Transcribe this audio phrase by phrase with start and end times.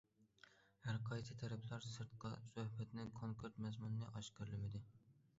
[0.85, 4.83] ھەر قايسى تەرەپلەر سىرتقا سۆھبەتنىڭ كونكرېت مەزمۇنىنى ئاشكارىلىمىدى.